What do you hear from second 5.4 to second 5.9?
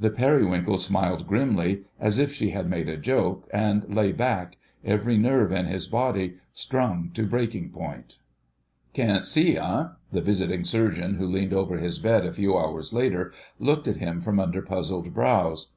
in his